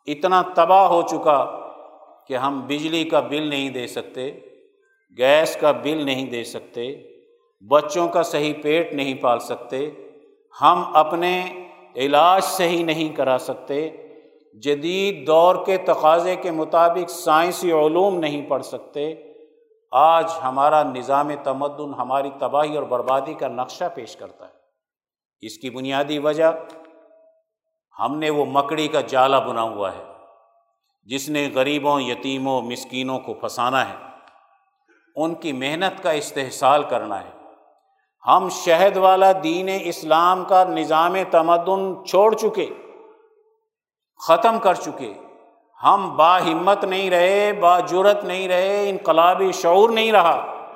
[0.07, 1.45] اتنا تباہ ہو چکا
[2.27, 4.39] کہ ہم بجلی کا بل نہیں دے سکتے،
[5.17, 6.85] گیس کا بل نہیں دے سکتے،
[7.67, 9.89] بچوں کا صحیح پیٹ نہیں پال سکتے،
[10.61, 11.33] ہم اپنے
[11.95, 13.89] علاج صحیح نہیں کرا سکتے
[14.53, 19.13] جدید دور کے تقاضے کے مطابق سائنسی علوم نہیں پڑھ سکتے،
[19.91, 24.53] آج ہمارا نظام تمدن ہماری تباہی اور بربادی کا نقشہ پیش کرتا ہے۔
[25.41, 26.51] اس کی بنیادی وجہ،
[27.99, 30.03] ہم نے وہ مکڑی کا جالا بنا ہوا ہے،
[31.03, 33.95] جس نے غریبوں، یتیموں، مسکینوں کو پھنسانا ہے۔
[35.15, 37.29] ان کی محنت کا استحصال کرنا ہے۔
[38.27, 42.69] ہم شہد والا دین اسلام کا نظام تمدن چھوڑ چکے۔
[44.27, 45.13] ختم کر چکے۔
[45.83, 50.67] ہم با ہمت نہیں رہے، با جرت نہیں رہے، انقلابی شعور نہیں رہا۔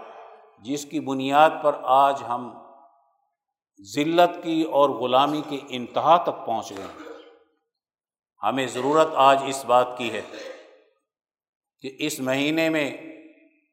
[0.60, 2.58] جس کی بنیاد پر آج ہم
[3.96, 7.06] ذلت کی اور غلامی کی انتہا تک پہنچ گئے ہیں۔
[8.44, 10.22] ہمیں ضرورت آج اس بات کی ہے
[11.82, 12.98] کہ اس مہینے میں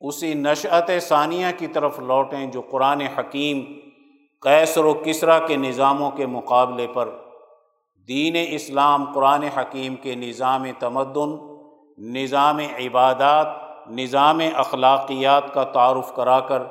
[0.00, 3.64] اسی نشعت ثانیہ کی طرف لوٹیں جو قرآن حکیم
[4.42, 7.08] کیسر و کسرا کے نظاموں کے مقابلے پر
[8.08, 11.30] دین اسلام قرآن حکیم کے نظام تمدن،
[11.98, 13.46] نظام عبادات،
[13.88, 16.62] نظام اخلاقیات کا تعارف کرا کر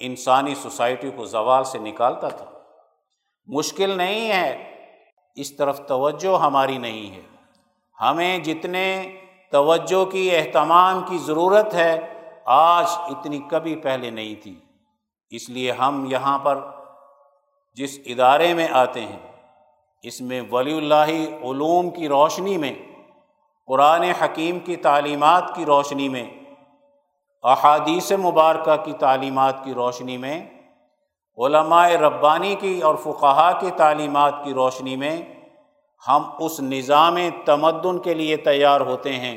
[0.00, 2.46] انسانی سوسائٹی کو زوال سے نکالتا تھا۔
[3.46, 4.74] مشکل نہیں ہے،
[5.34, 7.22] اس طرف توجہ ہماری نہیں ہے۔
[8.00, 9.16] ہمیں جتنے
[9.50, 12.00] توجہ کی، اہتمام کی ضرورت ہے،
[12.44, 14.60] آج اتنی کبھی پہلے نہیں تھی۔
[15.30, 16.60] اس لیے ہم یہاں پر
[17.74, 19.35] جس ادارے میں آتے ہیں
[20.06, 21.10] اس میں ولی اللہ
[21.44, 22.72] علوم کی روشنی میں،
[23.68, 26.24] قرآن حکیم کی تعلیمات کی روشنی میں،
[27.44, 30.38] احادیث مبارکہ کی تعلیمات کی روشنی میں،
[31.38, 35.16] علماء ربانی کی اور فقہا کی تعلیمات کی روشنی میں
[36.08, 39.36] ہم اس نظام تمدن کے لیے تیار ہوتے ہیں،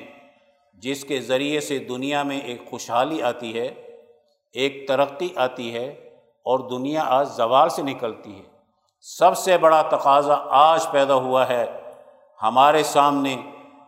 [0.73, 3.67] جس کے ذریعے سے دنیا میں ایک خوشحالی آتی ہے،
[4.55, 5.87] ایک ترقی آتی ہے
[6.45, 8.58] اور دنیا آج زوال سے نکلتی ہے۔
[9.01, 11.65] سب سے بڑا تقاضا آج پیدا ہوا ہے
[12.43, 13.35] ہمارے سامنے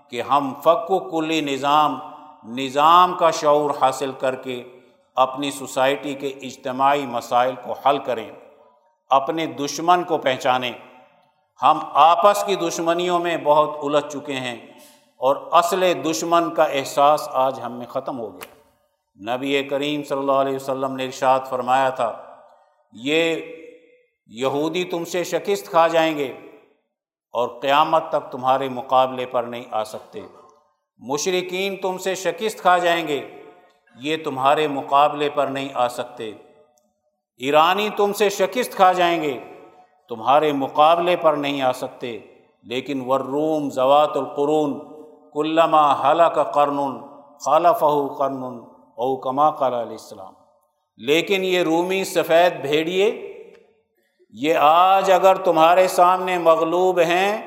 [0.10, 2.00] کہ ہم فق و کلی نظام
[2.46, 4.64] نظام کا شعور حاصل کر کے
[5.16, 8.32] اپنی سوسائٹی کے اجتماعی مسائل کو حل کریں،
[9.10, 10.72] اپنے دشمن کو پہچانیں۔
[11.62, 14.56] ہم آپس کی دشمنیوں میں بہت الجھ چکے ہیں
[15.22, 20.40] اور اصل دشمن کا احساس آج ہم میں ختم ہو گیا۔ نبی کریم صلی اللہ
[20.42, 22.12] علیہ وسلم نے ارشاد فرمایا تھا،
[22.94, 23.42] یہ
[24.34, 26.34] یہودی تم سے شکست کھا جائیں گے
[27.34, 30.20] اور قیامت تک تمہارے مقابلے پر نہیں آ سکتے۔
[30.98, 33.30] مشرقین تم سے شکست کھا جائیں گے،
[33.96, 36.32] یہ تمہارے مقابلے پر نہیں آ سکتے۔
[37.38, 39.40] ایرانی تم سے شکست کھا جائیں گے،
[40.10, 42.20] تمہارے مقابلے پر نہیں آ سکتے۔
[42.64, 44.80] لیکن ورروم زوات القرون،
[45.34, 46.80] کلما حلہ کا قرن
[47.40, 47.84] خالف
[48.18, 48.44] قرن،
[48.96, 50.34] او کما قال علیہ السلام۔
[50.98, 53.31] لیکن یہ رومی سفید بھیڑیے
[54.34, 57.42] یہ آج اگر تمہارے سامنے مغلوب ہیں،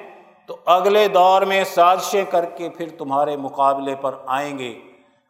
[0.47, 4.75] تو اگلے دور میں سازشیں کر کے پھر تمہارے مقابلے پر آئیں گے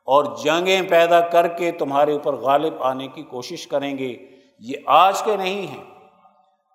[0.05, 4.17] اور جنگیں پیدا کر کے تمہارے اوپر غالب آنے کی کوشش کریں گے۔
[4.61, 5.85] یہ آج کے نہیں ہیں۔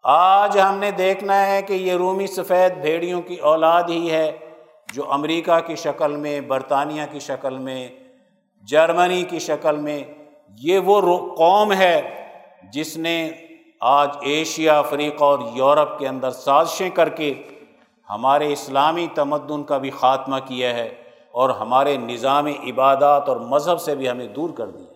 [0.03, 4.31] آج ہم نے دیکھنا ہے کہ یہ رومی سفید بھیڑیوں کی اولاد ہی ہے،
[4.93, 7.89] جو امریکہ کی شکل میں، برطانیہ کی شکل میں،
[8.63, 10.03] جرمنی کی شکل میں،
[10.57, 12.25] یہ وہ قوم ہے
[12.73, 13.31] جس نے
[13.81, 17.33] آج ایشیا، افریقہ اور یورپ کے اندر سازشیں کر کے
[18.09, 20.87] ہمارے اسلامی تمدن کا بھی خاتمہ کیا ہے
[21.31, 24.87] اور ہمارے نظام عبادات اور مذہب سے بھی ہمیں دور کر دیا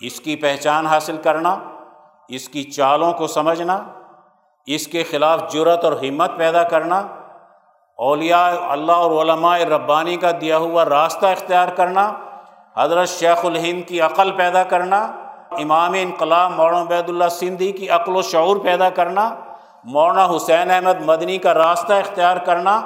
[0.00, 1.56] اس کی پہچان حاصل کرنا،
[2.30, 3.82] اس کی چالوں کو سمجھنا،
[4.68, 6.98] اس کے خلاف جرت اور ہمت پیدا کرنا،
[7.98, 12.12] اولیاء اللہ اور علماء ربانی کا دیا ہوا راستہ اختیار کرنا،
[12.76, 15.06] حضرت شیخ الہند کی عقل پیدا کرنا
[15.58, 19.34] امام انقلاب مولانا عبید اللہ سندھی کی عقل و شعور پیدا کرنا،
[19.84, 22.80] مولانا حسین احمد مدنی کا راستہ اختیار کرنا،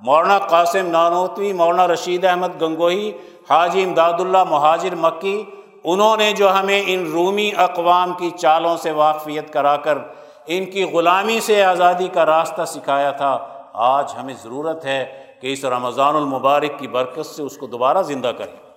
[0.00, 3.12] مولانا قاسم نانوتوی، مولانا رشید احمد گنگوہی،
[3.50, 5.44] حاجی امداد اللہ مہاجر مکی،
[5.84, 9.98] انہوں نے جو ہمیں ان رومی اقوام کی چالوں سے واقفیت کرا کر
[10.46, 13.38] ان کی غلامی سے آزادی کا راستہ سکھایا تھا،
[13.72, 18.32] آج ہمیں ضرورت ہے کہ اس رمضان المبارک کی برکت سے اس کو دوبارہ زندہ
[18.38, 18.70] کریں۔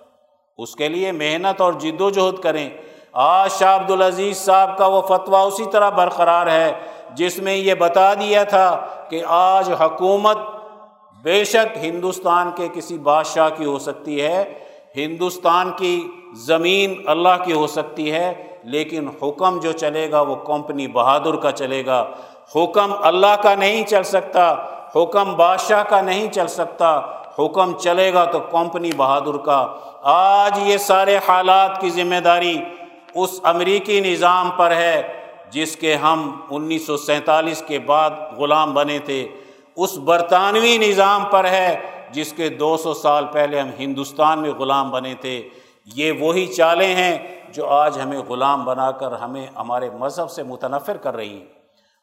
[0.58, 2.70] اس کے لیے محنت اور جد و جہد کریں۔
[3.14, 6.72] آج شاہ عبد العزیز صاحب کا وہ فتویٰ اسی طرح برقرار ہے،
[7.14, 10.38] جس میں یہ بتا دیا تھا کہ آج حکومت
[11.22, 14.54] بے شک ہندوستان کے کسی بادشاہ کی ہو سکتی ہے،
[14.96, 20.86] ہندوستان کی زمین اللہ کی ہو سکتی ہے، لیکن حکم جو چلے گا وہ کمپنی
[20.86, 22.04] بہادر کا چلے گا۔
[22.56, 24.54] حکم اللہ کا نہیں چل سکتا،
[24.96, 27.00] حکم بادشاہ کا نہیں چل سکتا۔
[27.38, 29.66] حکم چلے گا تو کمپنی بہادر کا۔
[30.02, 32.58] آج یہ سارے حالات کی ذمہ داری
[33.14, 35.02] اس امریکی نظام پر ہے
[35.50, 39.28] جس کے ہم انیس سو سینتالیس کے بعد غلام بنے تھے۔
[39.76, 44.90] اس برطانوی نظام پر ہے جس کے دو سو سال پہلے ہم ہندوستان میں غلام
[44.90, 45.48] بنے تھے۔
[45.94, 50.96] یہ وہی چالیں ہیں جو آج ہمیں غلام بنا کر ہمیں ہمارے مذہب سے متنفر
[50.96, 51.44] کر رہی ہیں۔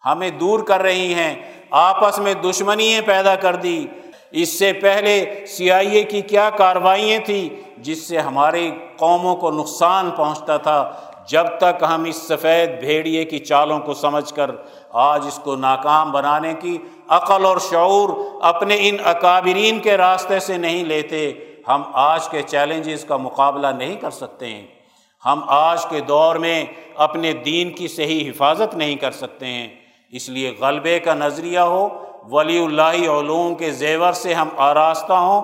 [0.05, 1.35] ہمیں دور کر رہی ہیں۔
[1.71, 3.85] آپس میں دشمنیاں پیدا کر دی۔
[4.31, 9.51] اس سے پہلے سی آئی اے کی کیا کاروائیاں تھیں جس سے ہماری قوموں کو
[9.51, 10.91] نقصان پہنچتا تھا،
[11.27, 14.51] جب تک ہم اس سفید بھیڑیے کی چالوں کو سمجھ کر
[14.91, 16.77] آج اس کو ناکام بنانے کی
[17.07, 18.09] عقل اور شعور
[18.41, 21.31] اپنے ان اکابرین کے راستے سے نہیں لیتے،
[21.67, 24.67] ہم آج کے چیلنجز کا مقابلہ نہیں کر سکتے ہیں۔
[25.25, 29.67] ہم آج کے دور میں اپنے دین کی صحیح حفاظت نہیں کر سکتے ہیں۔
[30.11, 31.89] اس لیے غلبے کا نظریہ ہو،
[32.31, 35.41] ولی اللہ علوم کے زیور سے ہم آراستہ ہوں۔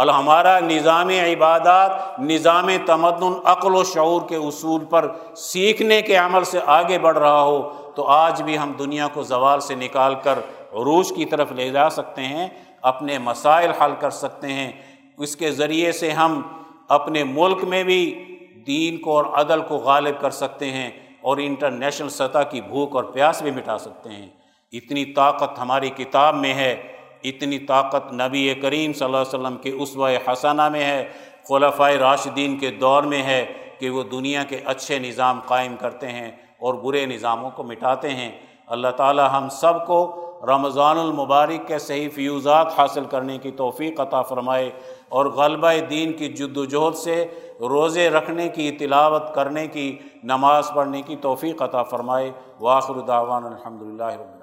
[0.00, 6.44] اور ہمارا نظام عبادات، نظام تمدن، عقل و شعور کے اصول پر سیکھنے کے عمل
[6.44, 10.38] سے آگے بڑھ رہا ہو، تو آج بھی ہم دنیا کو زوال سے نکال کر
[10.72, 12.48] عروج کی طرف لے جا سکتے ہیں،
[12.82, 14.72] اپنے مسائل حل کر سکتے ہیں۔
[15.18, 16.42] اس کے ذریعے سے ہم
[16.88, 18.24] اپنے ملک میں بھی
[18.66, 20.90] دین کو اور عدل کو غالب کر سکتے ہیں
[21.20, 24.28] اور انٹرنیشنل سطح کی بھوک اور پیاس بھی مٹا سکتے ہیں۔
[24.72, 29.70] اتنی طاقت ہماری کتاب میں ہے۔ اتنی طاقت نبی کریم صلی اللہ علیہ وسلم کے
[29.70, 31.08] عصو حسنہ میں ہے
[31.48, 33.46] خلفۂ راشدین کے دور میں ہے
[33.78, 38.32] کہ وہ دنیا کے اچھے نظام قائم کرتے ہیں اور برے نظاموں کو مٹاتے ہیں۔
[38.66, 44.22] اللہ تعالی ہم سب کو رمضان المبارک کے صحیح فیوزات حاصل کرنے کی توفیق عطا
[44.22, 44.70] فرمائے
[45.08, 47.26] اور غلبہ دین کی جد وجہد سے
[47.60, 53.82] روزے رکھنے کی، تلاوت کرنے کی، نماز پڑھنے کی توفیق عطا فرمائے۔ واخر دعوان الحمد
[53.82, 54.39] للہ رب